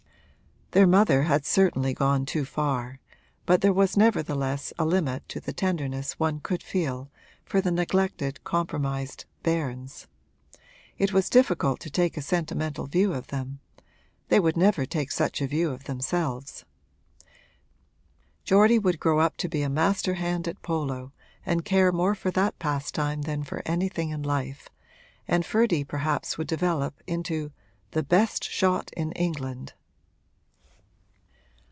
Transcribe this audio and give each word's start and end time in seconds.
Their 0.73 0.87
mother 0.87 1.23
had 1.23 1.45
certainly 1.45 1.93
gone 1.93 2.25
too 2.25 2.45
far; 2.45 3.01
but 3.45 3.59
there 3.59 3.73
was 3.73 3.97
nevertheless 3.97 4.71
a 4.79 4.85
limit 4.85 5.27
to 5.27 5.41
the 5.41 5.51
tenderness 5.51 6.13
one 6.13 6.39
could 6.39 6.63
feel 6.63 7.11
for 7.43 7.59
the 7.59 7.71
neglected, 7.73 8.41
compromised 8.45 9.25
bairns. 9.43 10.07
It 10.97 11.11
was 11.11 11.29
difficult 11.29 11.81
to 11.81 11.89
take 11.89 12.15
a 12.15 12.21
sentimental 12.21 12.87
view 12.87 13.11
of 13.13 13.27
them 13.27 13.59
they 14.29 14.39
would 14.39 14.55
never 14.55 14.85
take 14.85 15.11
such 15.11 15.41
a 15.41 15.45
view 15.47 15.71
of 15.71 15.83
themselves. 15.83 16.63
Geordie 18.45 18.79
would 18.79 18.97
grow 19.01 19.19
up 19.19 19.35
to 19.39 19.49
be 19.49 19.63
a 19.63 19.69
master 19.69 20.13
hand 20.13 20.47
at 20.47 20.61
polo 20.61 21.11
and 21.45 21.65
care 21.65 21.91
more 21.91 22.15
for 22.15 22.31
that 22.31 22.59
pastime 22.59 23.23
than 23.23 23.43
for 23.43 23.61
anything 23.65 24.11
in 24.11 24.23
life, 24.23 24.69
and 25.27 25.45
Ferdy 25.45 25.83
perhaps 25.83 26.37
would 26.37 26.47
develop 26.47 27.03
into 27.07 27.51
'the 27.91 28.03
best 28.03 28.45
shot 28.45 28.89
in 28.93 29.11
England.' 29.11 29.73